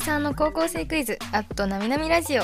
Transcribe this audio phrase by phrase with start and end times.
[0.00, 2.42] 藤沢の高校生クイズアットなみなみラジオ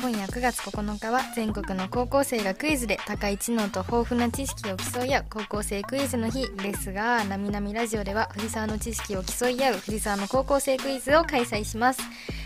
[0.00, 12.00] 今夜9月9日は全国の高校生がクイズで高い知能と豊富な知識を競い合う高校生クイズの日ですがなみなみラジオでは藤沢の知識を競い合う藤沢の高校生クイズを開催します、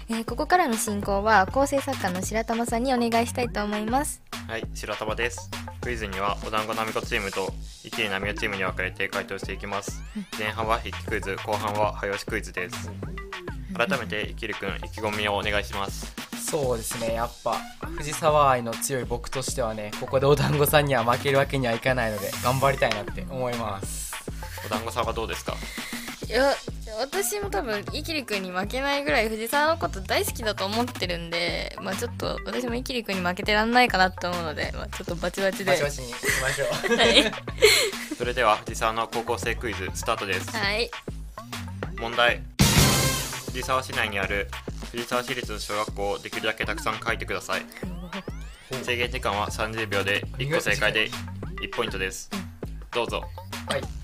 [0.08, 5.50] えーここからの進行は構成作家の白玉さんにお願いしたいと思いますはい、白玉です。
[5.80, 7.52] クイズにはお団子なみこチームと
[7.84, 10.02] イキリなみおチームに分かれて回答していきます。
[10.38, 12.90] 前半は筆記クイズ、後半は早押しクイズです。
[13.86, 16.12] 改めてイキリくん意気込みをお願いします。
[16.50, 17.56] そうですねやっぱ
[17.96, 24.12] 藤沢愛の強い僕としてはねここでお団子さんには負けるわけにはいかないので頑張りたいなって思います
[24.66, 25.54] お団子さんはどうですか？
[26.28, 26.52] いや
[27.00, 36.68] 私も多分イキリくんに負けないぐらい藤沢のこと大好きだと思ってるんでまあちょっと私もイキリくんに負けてらんないかなと思うので、まあ、ちょっとバチバチでバチバチにいきましょう
[36.98, 37.32] はい、
[38.18, 40.54] それでは藤沢の高校生クイズスタートです。
[40.54, 40.90] はい、
[41.98, 42.42] 問題。
[43.52, 44.48] 藤沢市内にある
[44.92, 47.66] 藤沢市立の小学校をできるだけたくさん書いてください。
[48.82, 51.10] 制限時間は30秒で1個正解で
[51.60, 52.30] 1ポイントです。
[52.90, 53.22] どうぞ。
[53.68, 54.01] はい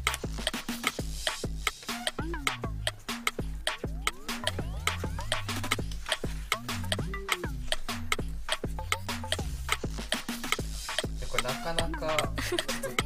[11.99, 12.33] か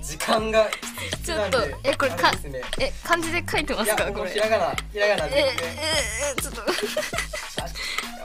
[0.01, 0.69] 時間が
[1.25, 4.31] ちょっとえこれか、ね、え漢字で書いてますかこれ。
[4.31, 5.39] ひらがなひらがなで。
[5.39, 5.55] え
[6.39, 6.63] えちょっと。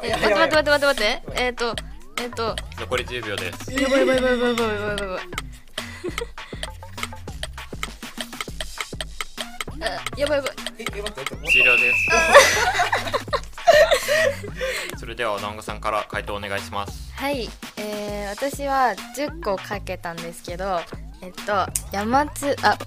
[0.03, 1.23] え待って待って待って待って。
[1.35, 1.75] えっ、と
[2.19, 2.55] えっ、と。
[2.79, 3.71] 残り10秒です。
[3.73, 5.47] やばいやばいやばいやばいやばいやばいやばい。
[10.17, 10.51] やばいやばい。
[11.51, 11.97] 終了です。
[15.17, 17.11] ではお団子さんから回答お願いします。
[17.13, 20.79] はい、えー、私は10個かけたんですけど
[21.23, 22.77] えっと山津あ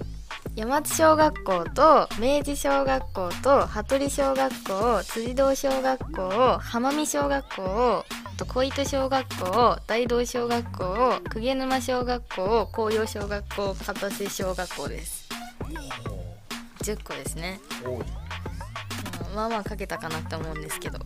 [0.54, 15.28] 山津小学校と明治小学校と羽鳥小学校辻堂小学校浜見小学校あと小糸小学校大道小学校鵠沼小学校紅葉小学校片瀬小学校です。
[16.84, 17.60] 10個ですね。
[19.34, 20.98] まあまあかけたかなって思うんですけど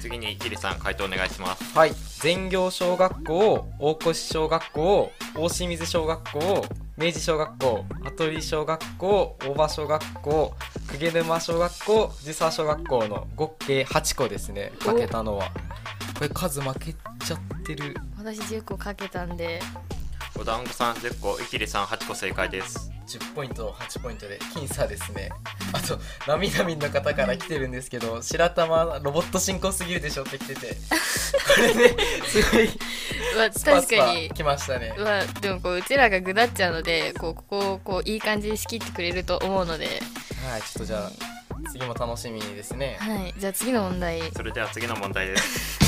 [0.00, 1.76] 次にイキリさん回答お願いします。
[1.76, 1.92] はい。
[2.20, 6.64] 全行小学校大越小学校大清水小学校
[6.96, 10.54] 明治小学校羽鳥小学校大場小学校
[10.88, 14.72] 鵠沼小学校藤沢小学校の合計8個ですね。
[14.80, 15.50] かけたのは。
[16.18, 17.96] これ数負けちゃってる。
[18.18, 19.60] 私10個かけたんで。
[20.38, 22.90] お団子さん10個、イキリさん8個正解です。
[23.18, 25.30] 10ポイント8ポイントで僅差ですね。
[25.72, 25.98] あと
[26.30, 30.76] なみなみの方から来てるんですけど白玉ロボット進行すぎるでしょって来てて。
[31.56, 32.74] これねすごいス
[33.36, 34.30] パスパ確かに。
[34.30, 34.94] 来ましたね。
[34.96, 39.86] うわでもこううちらがぐだっちゃうのでこうここをこういい感じに仕切ってくれると思うので。
[40.48, 41.10] はいちょっとじゃあ
[41.72, 42.96] 次も楽しみですね。
[43.00, 44.22] はいじゃあ次の問題。
[44.32, 45.78] それでは次の問題です。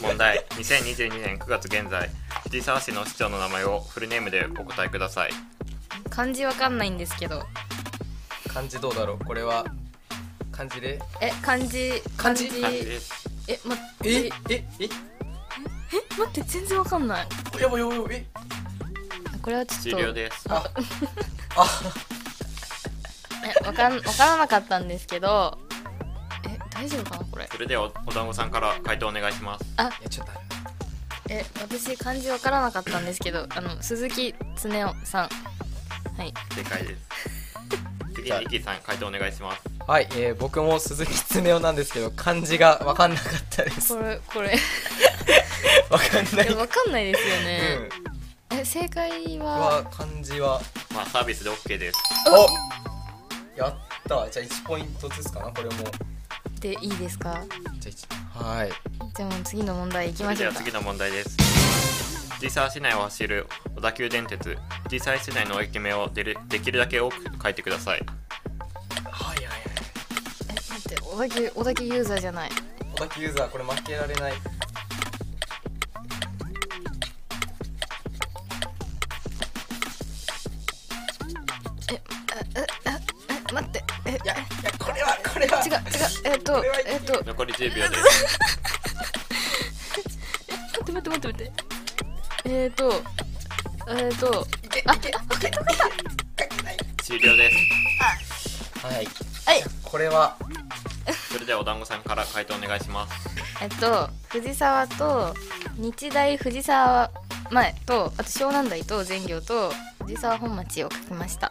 [0.02, 0.44] 問題。
[0.50, 2.08] 2022年9月現在、
[2.44, 5.30] 藤沢市の市長の名前をフルネームでお答えください。
[6.08, 7.44] 漢字わかんないんですけど。
[8.52, 9.24] 漢字どうだろう？
[9.24, 9.64] これは
[10.52, 10.98] 漢字で？
[11.20, 12.84] え漢字漢字感じ。
[12.84, 13.28] です。
[13.48, 13.74] えま
[14.04, 14.64] えええ？
[14.80, 14.88] え
[16.18, 17.28] 待って全然わかんない。
[17.60, 18.16] やばいやばいやばい。
[18.16, 18.26] え？
[19.42, 19.82] これはちょっと。
[19.82, 20.44] 終了です。
[20.48, 20.64] あ
[21.56, 21.66] あ。
[23.62, 25.58] えわかんわからなかったんですけど。
[26.48, 27.48] え大丈夫かなこれ？
[27.50, 29.64] それではおお団子さんから回答お願いします。
[29.64, 30.32] いやちょっと
[31.28, 35.28] え私漢字わからなかったんですけどあの鈴木恒夫さん
[36.20, 36.34] はい。
[36.54, 37.00] 正解です。
[38.14, 39.62] 次にイキリさん回答お願いします。
[39.86, 43.96] はい、えー、僕も鈴木恒夫なんですけど漢字が分かんなかったです。
[43.96, 44.54] これこれ。
[45.88, 46.46] 分かんない。
[46.50, 47.58] えわかんないですようね、
[48.54, 48.58] ん。
[48.60, 49.44] え正解は？
[49.78, 50.60] は漢字は。
[50.94, 51.98] まあサービスで OK です。
[52.28, 53.74] おやっ
[54.06, 54.30] た。
[54.30, 55.84] じゃあ1ポイントずつかなこれも。
[56.60, 57.40] でいいですか？
[57.78, 57.92] じゃ
[58.36, 58.72] あ1はい。
[59.16, 60.58] じゃあもう次の問題いきそましょうか。
[60.60, 61.30] れでは次の問題です。
[62.34, 64.56] 藤沢市内を走る小田急電鉄
[64.90, 68.00] 藤沢市内の駅名をでるできるだけ多く書いてください。
[69.08, 69.60] はいはいはい。
[70.48, 72.50] え待って小田急小田急ユーザーじゃない。
[72.96, 74.32] 小田急ユーザーこれ負けられない。
[81.88, 82.02] え
[83.54, 84.10] 待ってえ。
[84.10, 85.62] いやいやこれはこれは。
[85.64, 85.80] 違う違う
[86.24, 87.24] えっ、とえっ、と。
[87.24, 87.94] 残り10秒で。
[87.94, 88.38] す
[90.82, 91.52] 待って待って待って待って。
[92.44, 93.04] えっ、と
[93.86, 95.12] えっ、といけいあけ。
[95.14, 95.84] あ分かった分か。
[97.02, 97.56] 終了です。
[98.86, 99.06] はい。
[99.44, 99.62] たはい。
[99.82, 100.36] これは
[101.32, 103.28] それではお団子さんから回答お願いします。
[103.60, 105.34] えっと藤沢と
[105.76, 107.10] 日大藤沢
[107.50, 109.72] 前とあと湘南台と全業と
[110.04, 111.50] 藤沢本町を書きました。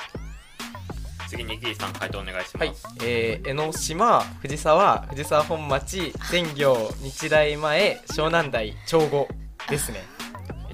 [1.28, 2.70] 次にイキリさん回答お願いしはい。
[2.70, 9.28] ます、、えー、江ノ島、藤沢、藤沢本町、全行、日大前、湘南台、長後
[9.70, 10.02] ですね。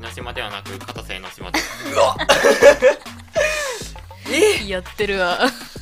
[0.05, 1.57] 江ノ島ではなく片瀬江ノ島で。
[1.59, 1.65] す
[4.69, 5.39] やってるわ。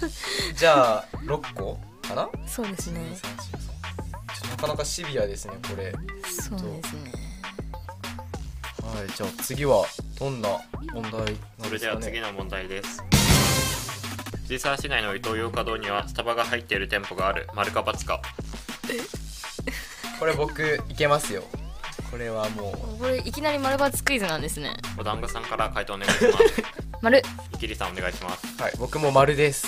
[0.55, 1.77] じゃあ、6個
[2.07, 2.29] かな？
[2.47, 3.01] そうですね。
[4.51, 5.91] なかなかシビアですね、これ。
[5.91, 7.11] そうですね。
[8.95, 9.85] はい、じゃあ次は
[10.19, 10.49] どんな
[10.93, 11.67] 問題なんですかね？
[11.67, 13.03] それでは次の問題です。
[14.43, 17.49] 藤沢市内のイトーヨーカドーにはスタバが入っている店舗がある。
[17.53, 18.21] 丸か×か。
[20.19, 21.43] これ僕いけますよ
[22.13, 24.71] これはもこれいきなり丸×クイズなんですね。
[24.99, 26.63] お団子さんから回答お願いします。
[27.01, 27.23] 丸。
[27.55, 28.45] イキリさんお願いします。
[28.59, 29.65] うはい僕も丸です。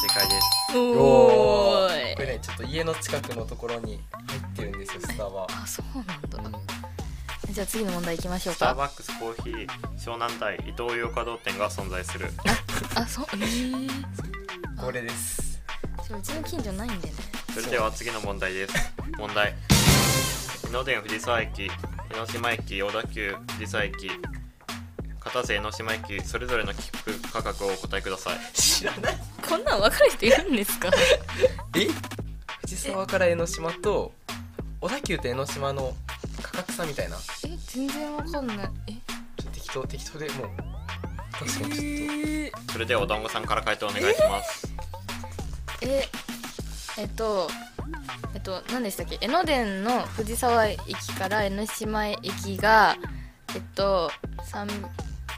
[0.00, 0.40] 正解で
[0.70, 0.78] す。
[0.78, 2.12] おー。
[2.12, 5.44] いこれねちょっと家の近くのところに入ってるんですよスタバ。
[5.50, 6.58] あそうなんだ。
[7.48, 7.52] うん。
[7.52, 9.68] じゃあ次の問題いきましょうスターかバックスコーヒー
[9.98, 12.30] 湘南台イトーヨーカドー店が存在する。
[12.94, 13.90] あそうえー、
[14.80, 15.60] これです。
[16.06, 17.14] それうちの近所ないんでね。
[17.52, 18.74] それでは次の問題です。
[19.18, 19.56] 問題。
[20.68, 21.70] 江ノ電藤沢駅
[22.10, 24.10] 江ノ島駅小田急藤沢駅
[25.20, 28.38] 片瀬江ノ島駅それぞれの切符価格をお答えください。
[28.54, 29.18] 知らない。
[29.46, 30.90] こんなん分かる人いるんですか？
[31.76, 31.88] え？
[32.62, 34.12] 藤沢から江ノ島と
[34.80, 35.94] 小田急と江ノ島の
[36.42, 37.16] 価格差みたいな？
[37.16, 38.56] ちょえ全然分かんない。
[38.86, 38.92] え？
[38.92, 38.96] っ
[39.36, 40.48] と適当適当でもう。
[41.32, 44.74] 確かにちょっえそれではお団子さんから回答お願いします。
[45.82, 46.08] え
[46.96, 47.48] えっと
[48.34, 49.18] えっと何でしたっけ？
[49.20, 52.96] 江ノ電の藤沢駅から江ノ島駅が
[53.54, 54.10] えっと
[54.52, 54.68] 3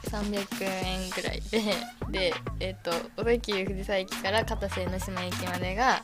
[0.09, 1.61] 300円ぐらいで
[2.09, 6.03] でえっと小田急藤沢駅から片瀬江ノ島駅までが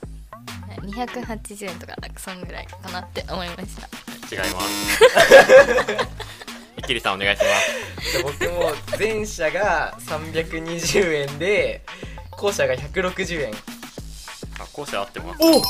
[0.81, 3.87] 280円とかなんかそんぐらいかなって思いました。
[4.33, 5.03] 違います。
[6.77, 7.45] イキリさんお願いしま
[8.01, 8.11] す。
[8.11, 11.81] じゃあ僕も前者が320円で
[12.31, 13.53] 後者が160円。
[14.59, 15.61] あ後者合ってますお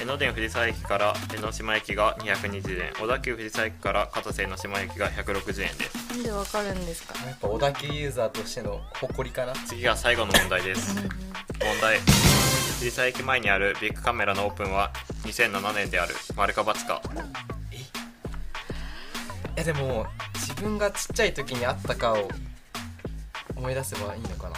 [0.00, 6.08] 江ノ電藤沢駅から江ノ島駅が220円小田急藤沢駅から片瀬江ノ島駅が160円です。
[6.10, 7.14] なんでわかるんですか？
[7.26, 9.52] やっぱ小田急ユーザーとしての誇りかな？
[9.66, 10.94] 次が最後の問題です。
[10.96, 11.04] 問
[11.80, 11.98] 題。
[12.78, 14.90] 藤沢駅前にあるビッグカメラのオープンは
[15.22, 16.14] 2007年である。
[16.36, 17.00] 丸か×か。
[19.56, 22.28] いやでも自分がちっちゃい時にあったかを
[23.56, 24.56] 思い出せばいいのかな？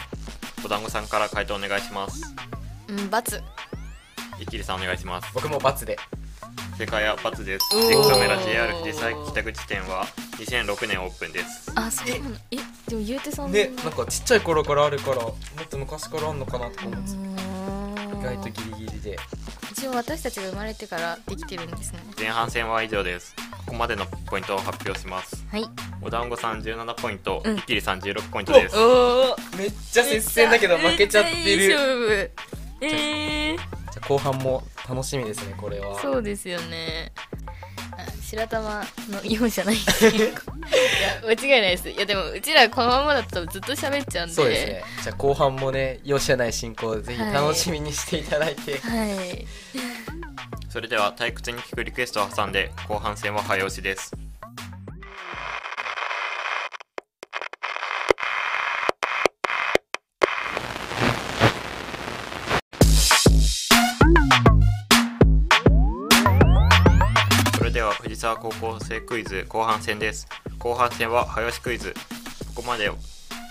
[0.65, 2.33] お団子さんから回答お願いします。
[2.89, 3.41] うん×
[4.39, 5.31] イキリさんお願いします。
[5.33, 5.97] 僕も×で。
[6.77, 7.65] 正解は×です。
[7.75, 7.89] おー。
[7.89, 10.05] ビッグカメラ JR 藤沢駅北口店は
[10.37, 11.71] 2006年オープンです。
[11.75, 12.57] あそうなのえ
[12.87, 13.51] でも言うてそん。
[13.51, 17.11] なねなんかちっちゃい頃からあるからもっと昔からあんのかなとか思って
[18.23, 19.17] た意外とギリギリで。
[19.71, 21.99] 一応私たちが生まれてからできてるんですね。
[22.17, 23.35] 前半戦は以上です。
[23.67, 25.45] ここまでのポイントを発表します。
[25.51, 25.65] はい。
[26.01, 27.57] お団子さん17ポイント、うん。
[27.57, 28.77] イキリさん16ポイントです。
[28.77, 31.35] おおめっちゃ接戦だけど負けちゃってる。
[31.35, 32.31] めっちゃいい勝負。
[32.81, 33.57] えー、
[33.97, 35.99] じゃあ後半も楽しみですねこれは。
[35.99, 37.11] そうですよね。
[37.93, 39.75] あ白玉の容赦ない。
[39.77, 39.81] いや
[41.25, 41.89] 間違いないです。
[41.89, 44.35] いやでもうちらこのままだとずっと喋っちゃうんで。
[44.35, 44.83] そうですね。
[45.03, 49.47] じゃあ後半もね容赦ない進行ぜひ楽しみにしていただいて、はい。
[50.69, 54.11] それでは退屈に聞くリクエストを挟んで後半戦は早押しです
[68.35, 70.27] 高校生クイズ後半戦です。
[70.59, 71.93] 後半戦は早押しクイズ。
[72.55, 72.91] ここまで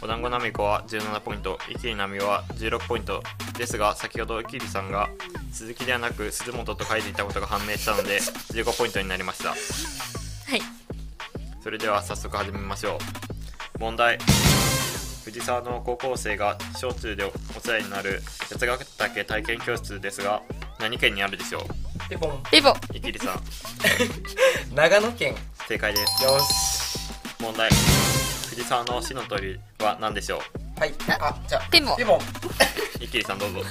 [0.02, 1.58] お団子なみこは17ポイント。
[1.70, 3.22] イキリなみは16ポイント。
[3.56, 5.08] ですが先ほどイキリさんが
[5.50, 9.50] 鈴木ではなく鈴本と書いていたことが判明したので15ポイントになりました。
[9.50, 10.60] はい。
[11.62, 12.98] それでは早速始めましょ
[13.76, 13.78] う。
[13.78, 14.18] 問題。
[15.24, 20.42] 藤沢の高校生が小中でお世話になる八ヶ岳体験教室ですが
[20.78, 21.85] 何県にあるでしょう？
[22.08, 22.42] ピポン。
[22.50, 23.40] ピボイキリさん。
[24.74, 25.34] 長野県。
[25.68, 26.24] 正解です。
[26.24, 26.98] よし。
[27.40, 27.68] 問題。
[28.50, 30.40] 藤沢の市の鳥は何でしょ
[30.78, 30.94] はい。
[31.20, 31.62] あじゃあ。
[31.70, 32.18] ピボピポン。
[32.18, 32.20] う
[33.02, 33.62] イキリさんどうぞ。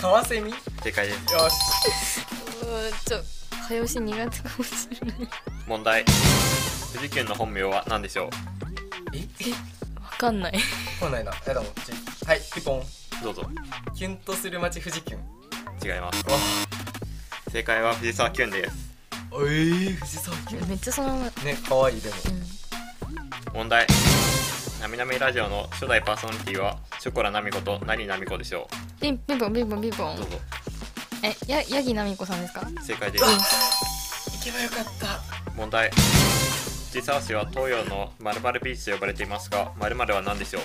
[0.00, 0.50] カワセミ。
[0.50, 2.20] よ正解です。
[2.20, 2.26] し。
[2.62, 3.20] うーちょ
[3.68, 5.28] 早押し苦手かもしれない。
[5.66, 6.04] 問題。
[6.92, 8.30] 富士急の本名は何でしょう？
[9.16, 9.20] え？
[10.02, 10.58] わかんない。
[11.00, 11.32] 来ないな。
[11.46, 11.92] やだもんち
[12.26, 12.82] はいピポン。
[13.22, 13.48] どうぞ。
[13.96, 15.20] キュンとする街富士キュン
[15.84, 16.18] 違います。
[16.28, 16.36] わ
[17.50, 18.76] 正解は藤沢キュンです。
[19.32, 20.68] えー、藤沢キュン。
[20.68, 21.24] めっちゃそのまま。
[21.24, 21.32] ね
[21.66, 22.14] 可愛いでも。
[23.52, 23.54] うん。
[23.54, 23.86] 問題。
[24.82, 28.68] なみなみラジオの初代パーソナリティはショコラナミコと何ナミコでしょ
[29.00, 30.14] ピンピンポンピンポンピンポン。
[30.14, 30.36] うどうぞ。
[31.22, 32.68] えやヤギナミコさんですか？
[32.82, 33.24] 正解です。
[33.24, 35.20] 行けばよかった。
[35.56, 35.90] 問題。
[36.92, 40.62] 藤沢市は東洋の〇〇ビーチと呼ばれていますが〇〇は何でしょう？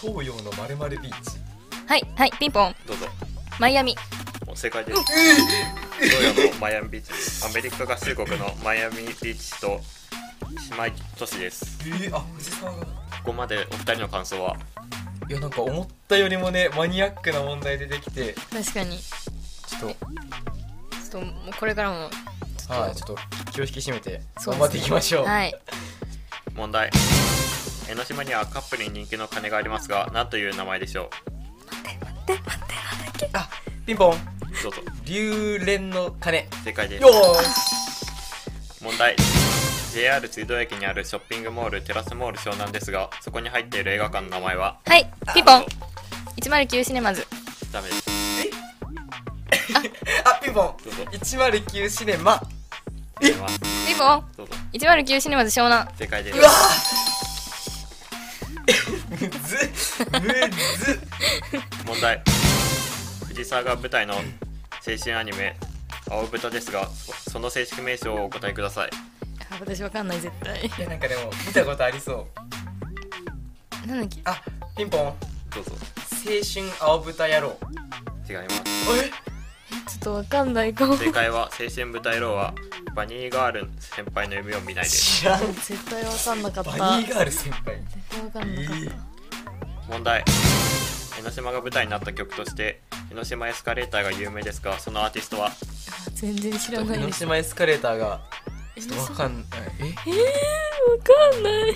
[0.00, 1.38] 東洋のまるまるビーチ？
[1.86, 2.74] はいはいピンポン。
[2.86, 3.06] どうぞ。
[3.60, 3.94] マイアミ。
[4.46, 5.00] お正解です
[6.00, 9.80] 東洋のマイアミビーチですアメリカ合衆国のマイアミビーチと
[10.70, 11.78] 姉妹都市です。
[11.84, 12.84] えー、あ藤沢が。
[12.84, 12.86] こ
[13.24, 14.56] こまでお二人の感想は？
[15.28, 18.34] いやなんか思ったよりもねマニアックな問題出てきて。
[18.52, 18.98] 確かに。
[18.98, 19.10] ち
[19.78, 19.96] ちょっょっ
[21.10, 22.08] ともうこれからも
[22.68, 22.72] と。
[22.72, 23.16] はいちょっと
[23.52, 25.26] 気を引き締めて頑張っていきましょう。
[25.26, 25.54] はい。
[26.54, 26.90] 問題。
[27.90, 31.10] 江ノ島にはカップルに人気の鐘がありますが何という名前でしょ
[33.32, 33.48] あ
[33.86, 34.12] ピンポン。
[34.12, 34.16] う
[34.62, 36.46] どうぞ龍蓮の鐘。
[36.64, 37.02] 正解です。
[37.02, 38.82] よーし。
[38.82, 39.16] 問題。
[39.94, 44.78] JR 水道駅にあるショッピングモールテラスモール湘南ですがそこに入っている映画館の名前は？
[44.84, 45.10] はい。
[45.34, 45.64] ピンポン。
[46.42, 47.26] 109シネマズ。
[47.72, 48.04] ダメです。
[50.24, 50.34] あ。
[50.42, 50.76] ピンポン。
[50.84, 51.02] どうぞ。
[51.10, 52.40] 109シネマ。
[53.18, 53.44] ピンポ
[54.14, 54.24] ン。
[54.36, 54.52] どうぞ。
[54.74, 55.90] 109シネマズ湘南。
[55.96, 56.38] 正解です。
[56.38, 56.50] うわ
[59.08, 59.30] むず。
[60.20, 60.20] む
[60.84, 61.00] ず。
[61.86, 62.22] 問題。
[63.28, 64.14] 藤沢が舞台の
[64.90, 65.54] 青春アニメ
[66.10, 68.90] 「青豚」ですがそその正式名称をお答えください。
[69.50, 70.64] あ私わかんない絶対。
[70.64, 72.26] いやなんかでも見たことありそ
[73.84, 73.86] う。
[73.86, 74.20] なんだっけ？
[74.24, 74.42] あ
[74.74, 75.00] ピンポン。
[75.00, 75.14] 青
[75.54, 75.72] どうぞ。
[76.24, 76.40] 春
[76.80, 77.58] 青豚野郎。
[78.28, 78.54] 違います。
[79.04, 79.10] え？
[79.10, 82.54] ちょっとわかんないかも正解は青春豚野郎は
[82.94, 85.20] バニーガール先輩の夢を見ないです。
[85.20, 85.52] 知らん。
[85.52, 86.70] 絶対わかんなかった。
[86.78, 87.76] バニーガール先輩。
[87.76, 88.76] 絶対わかんなかっ
[89.86, 90.24] た、問題。
[91.18, 92.80] 江ノ島が舞台になった曲として
[93.10, 95.48] 江ノ島エスカレーターが有名ですがそのアーティストは？
[95.48, 95.52] あ
[96.14, 98.20] 全然知らない江ノです島エスカレーターが
[98.76, 99.44] ちょっとわかんない。
[99.80, 99.84] え？
[99.84, 99.94] えー、わ
[101.02, 101.74] かんない。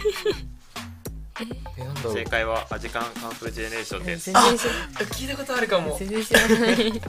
[1.79, 2.15] えなんだろう。
[2.15, 4.31] 正解はアジカンカンフージェネレーションです。
[4.31, 4.73] 全然知ら
[5.07, 5.97] 聞いたことあるかも。
[5.99, 7.01] 全然知らない。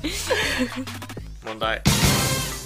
[1.45, 1.81] 問題。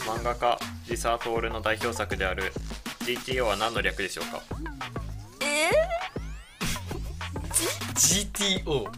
[0.06, 0.60] 漫画家
[0.90, 2.54] リサートールの代表作である
[3.02, 4.42] GTO は何の略でしょうか
[7.96, 8.90] ？GTO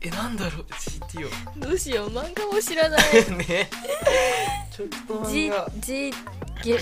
[0.00, 3.00] えなんだろう？GTO どうしよう漫画も知らない。
[3.36, 3.68] ね。
[4.74, 5.68] ちょっと漫 G 画。
[5.80, 6.12] G
[6.62, 6.78] ゲ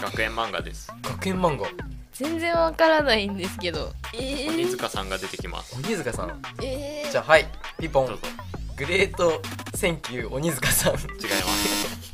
[0.00, 0.92] 学園漫画です。
[1.02, 1.68] 学園漫画。
[2.12, 3.92] 全然わからないんですけど。
[4.12, 5.76] え鬼ー、塚さんが出てきます。
[5.76, 6.42] 鬼塚さん。
[6.60, 7.46] えー、じゃあはい。
[7.78, 7.90] ピンポン。
[7.90, 9.40] Great
[9.76, 10.94] thank you 鬼塚さん。
[10.94, 12.10] 違います。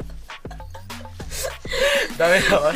[2.18, 2.66] ダメだわ。
[2.66, 2.74] わ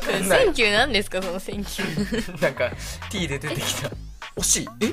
[0.00, 0.40] かんない。
[0.44, 2.40] セン you なんですかその thank youー。
[2.42, 2.70] なんか
[3.08, 3.90] T で出てきた。
[4.36, 4.68] 惜しい。
[4.80, 4.86] え？
[4.86, 4.92] え？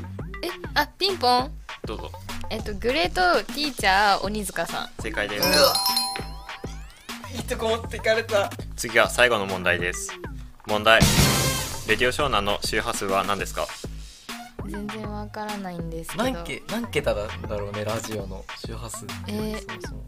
[0.75, 2.11] あピンポンどうぞ。
[2.49, 4.89] えっと Great Teacher 鬼塚さん。
[5.01, 5.47] 正解です。
[7.35, 8.49] いいとこ持ってかれた。
[8.75, 10.11] 次は最後の問題です。
[10.67, 10.99] 問題。
[11.87, 13.67] レディオ湘南の周波数は何ですか？
[14.67, 16.23] 全然わからないんですけど。
[16.23, 19.05] 何け何桁だだろうねラジオの周波数。
[19.27, 19.99] えーそうそう。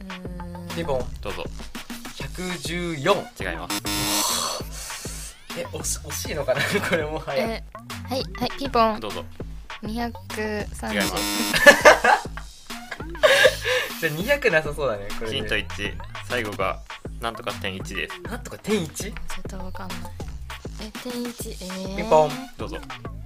[0.00, 0.74] うーん。
[0.74, 1.06] ピンポン。
[1.20, 1.44] どうぞ。
[2.16, 5.36] 114違います。
[5.56, 6.60] え惜し惜しいのかな？
[6.90, 7.44] これもはや。
[7.44, 7.64] え
[8.08, 9.00] はいはいピンポン。
[9.00, 9.24] どうぞ
[9.82, 11.46] 違い230ます。
[14.00, 15.36] じゃあ200なさそうだねこれで。
[15.36, 15.94] ヒント1
[16.28, 16.80] 最後が
[17.20, 18.20] なんとか点1です。
[18.22, 18.94] なんとか点 1?
[18.94, 19.14] ちょっ
[19.48, 19.98] とわかんない。
[20.80, 22.30] え点1えー、ピンポン。
[22.58, 22.78] どうぞ。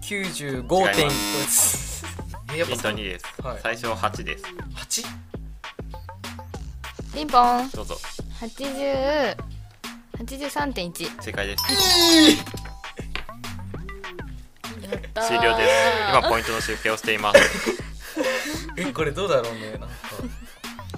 [0.03, 1.13] 95.1違い
[2.55, 3.61] えやっぱヒント2です、はい。
[3.63, 4.45] 最初8です。
[4.77, 5.07] 8?
[7.15, 7.71] ピンポン。
[7.71, 7.99] どうぞ。
[8.41, 9.37] 80
[10.21, 12.60] 83.1正解です
[15.27, 15.71] 終了です。
[16.11, 17.41] 今ポイントの集計をしています。
[18.77, 19.87] えこれどうだろうねなんか。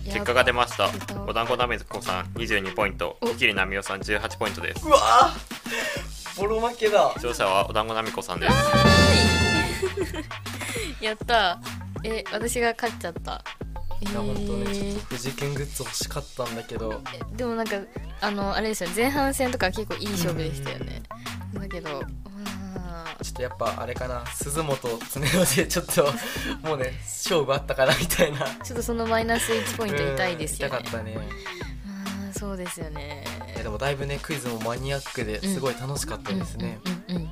[0.04, 0.88] や結果が出ました。
[0.88, 3.16] たお団子なめこさん22ポイント。
[3.20, 3.28] お。
[3.28, 4.86] キキリなみおさん18ポイントです。
[4.86, 6.40] うわー。
[6.40, 7.12] ボロ負けだ。
[7.16, 8.54] 勝者はお団子なみこさんです。
[11.04, 11.60] や った。
[12.02, 13.44] ーえ私が勝っちゃった。
[14.00, 17.00] えいや本当ねちょっーと富士県グッズ欲しかったんだけど。
[17.14, 17.76] えでもなんか
[18.20, 18.90] あのあれですよ。
[18.94, 21.02] 前半戦とか結構いい勝負でしたよね。
[21.54, 22.02] だけど
[23.22, 24.24] ちょっとやっぱあれかな。
[24.26, 26.12] 鈴本常雄でちょっと
[26.66, 28.46] もうね勝負あったかなみたいな。
[28.62, 30.76] ちょっとそのマイナス1ポイント痛いですよね。
[30.76, 31.18] うん痛かったね。
[31.86, 33.24] あーそうですよね。
[33.54, 37.30] いやでもだいぶねクイズもマニアックですごい楽しかったですね、うんうんうんうん。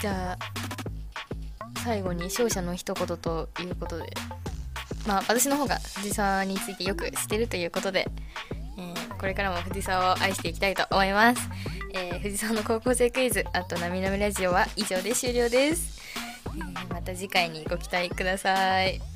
[0.00, 4.12] じゃあ最後に勝者の一言ということで。
[5.06, 8.08] まあ私の方が藤沢についてよく知ってるということで、
[8.78, 11.48] えーこれからも藤沢を愛していきたいと思います、
[11.94, 16.00] えー藤沢の高校生クイズあとなみなみラジオは以上で終了です、
[16.46, 19.11] えーまた次回にご期待ください。